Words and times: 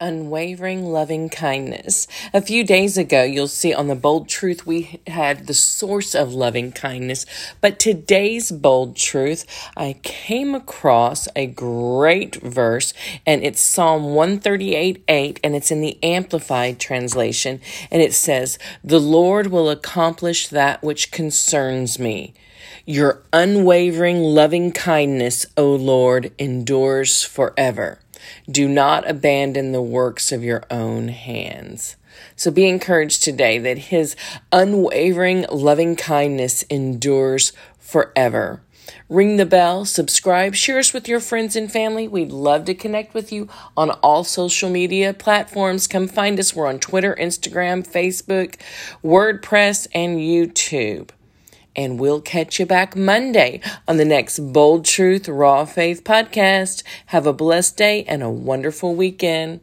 Unwavering 0.00 0.92
loving 0.92 1.28
kindness. 1.28 2.06
A 2.32 2.40
few 2.40 2.62
days 2.62 2.96
ago, 2.96 3.24
you'll 3.24 3.48
see 3.48 3.74
on 3.74 3.88
the 3.88 3.96
bold 3.96 4.28
truth, 4.28 4.64
we 4.64 5.00
had 5.08 5.48
the 5.48 5.54
source 5.54 6.14
of 6.14 6.32
loving 6.32 6.70
kindness. 6.70 7.26
But 7.60 7.80
today's 7.80 8.52
bold 8.52 8.94
truth, 8.94 9.44
I 9.76 9.96
came 10.04 10.54
across 10.54 11.26
a 11.34 11.48
great 11.48 12.36
verse, 12.36 12.94
and 13.26 13.42
it's 13.42 13.60
Psalm 13.60 14.14
138 14.14 15.02
8, 15.08 15.40
and 15.42 15.56
it's 15.56 15.72
in 15.72 15.80
the 15.80 15.98
Amplified 16.00 16.78
translation. 16.78 17.60
And 17.90 18.00
it 18.00 18.14
says, 18.14 18.56
The 18.84 19.00
Lord 19.00 19.48
will 19.48 19.68
accomplish 19.68 20.46
that 20.46 20.80
which 20.80 21.10
concerns 21.10 21.98
me. 21.98 22.34
Your 22.86 23.22
unwavering 23.32 24.22
loving 24.22 24.70
kindness, 24.70 25.44
O 25.56 25.74
Lord, 25.74 26.30
endures 26.38 27.24
forever. 27.24 27.98
Do 28.50 28.68
not 28.68 29.08
abandon 29.08 29.72
the 29.72 29.82
works 29.82 30.32
of 30.32 30.44
your 30.44 30.64
own 30.70 31.08
hands. 31.08 31.96
So 32.36 32.50
be 32.50 32.68
encouraged 32.68 33.22
today 33.22 33.58
that 33.58 33.78
his 33.78 34.16
unwavering 34.52 35.46
loving 35.50 35.96
kindness 35.96 36.62
endures 36.64 37.52
forever. 37.78 38.60
Ring 39.08 39.36
the 39.36 39.46
bell, 39.46 39.84
subscribe, 39.84 40.54
share 40.54 40.78
us 40.78 40.92
with 40.92 41.08
your 41.08 41.20
friends 41.20 41.56
and 41.56 41.70
family. 41.70 42.08
We'd 42.08 42.32
love 42.32 42.64
to 42.66 42.74
connect 42.74 43.14
with 43.14 43.32
you 43.32 43.48
on 43.76 43.90
all 43.90 44.24
social 44.24 44.70
media 44.70 45.14
platforms. 45.14 45.86
Come 45.86 46.08
find 46.08 46.38
us. 46.38 46.54
We're 46.54 46.66
on 46.66 46.78
Twitter, 46.78 47.16
Instagram, 47.18 47.86
Facebook, 47.86 48.56
WordPress, 49.04 49.86
and 49.94 50.18
YouTube. 50.18 51.10
And 51.78 52.00
we'll 52.00 52.20
catch 52.20 52.58
you 52.58 52.66
back 52.66 52.96
Monday 52.96 53.60
on 53.86 53.98
the 53.98 54.04
next 54.04 54.40
Bold 54.52 54.84
Truth 54.84 55.28
Raw 55.28 55.64
Faith 55.64 56.02
podcast. 56.02 56.82
Have 57.06 57.24
a 57.24 57.32
blessed 57.32 57.76
day 57.76 58.02
and 58.08 58.20
a 58.20 58.28
wonderful 58.28 58.96
weekend. 58.96 59.60